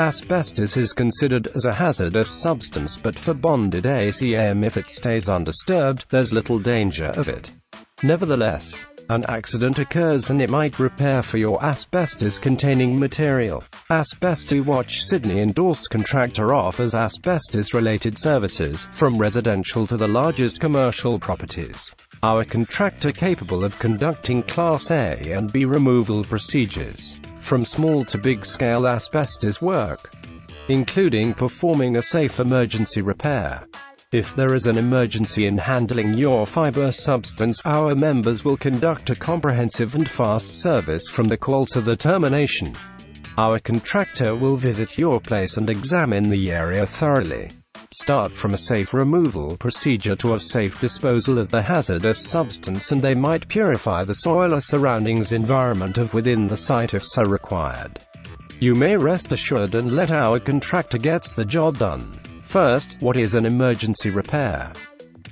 [0.00, 6.06] Asbestos is considered as a hazardous substance but for bonded ACM if it stays undisturbed,
[6.08, 7.52] there's little danger of it.
[8.02, 13.62] Nevertheless, an accident occurs and it might repair for your asbestos-containing material.
[13.90, 21.94] Asbestos Watch Sydney endorse contractor offers asbestos-related services, from residential to the largest commercial properties.
[22.22, 28.86] Our contractor capable of conducting Class A and B removal procedures from small to big-scale
[28.86, 30.12] asbestos work,
[30.68, 33.66] including performing a safe emergency repair.
[34.12, 39.14] If there is an emergency in handling your fiber substance, our members will conduct a
[39.14, 42.74] comprehensive and fast service from the call to the termination.
[43.38, 47.50] Our contractor will visit your place and examine the area thoroughly.
[47.92, 53.02] Start from a safe removal procedure to a safe disposal of the hazardous substance and
[53.02, 57.98] they might purify the soil or surroundings environment of within the site if so required.
[58.60, 62.16] You may rest assured and let our contractor gets the job done.
[62.42, 64.72] First, what is an emergency repair?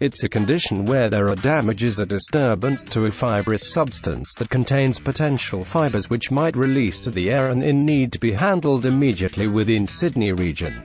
[0.00, 5.00] It's a condition where there are damages or disturbance to a fibrous substance that contains
[5.00, 9.48] potential fibers which might release to the air and in need to be handled immediately
[9.48, 10.82] within Sydney region.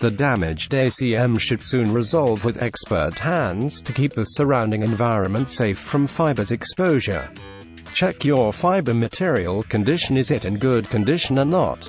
[0.00, 5.78] The damaged ACM should soon resolve with expert hands to keep the surrounding environment safe
[5.78, 7.30] from fibers exposure.
[7.92, 11.86] Check your fiber material condition is it in good condition or not.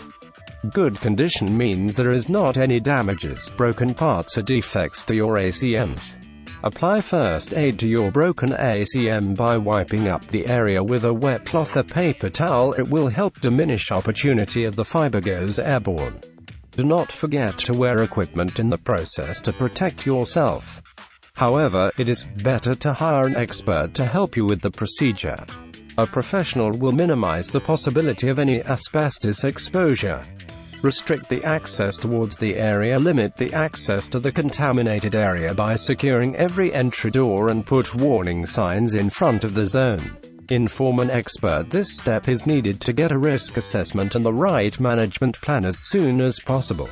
[0.73, 6.16] Good condition means there is not any damages, broken parts or defects to your ACMs.
[6.66, 11.45] Apply first aid to your broken ACM by wiping up the area with a wet
[11.45, 12.73] cloth or paper towel.
[12.73, 16.20] It will help diminish opportunity of the fiber goes airborne.
[16.72, 20.81] Do not forget to wear equipment in the process to protect yourself.
[21.33, 25.44] However, it is better to hire an expert to help you with the procedure.
[25.97, 30.22] A professional will minimize the possibility of any asbestos exposure.
[30.81, 36.36] Restrict the access towards the area, limit the access to the contaminated area by securing
[36.38, 40.17] every entry door and put warning signs in front of the zone.
[40.52, 44.78] Inform an expert this step is needed to get a risk assessment and the right
[44.82, 46.89] management plan as soon as possible.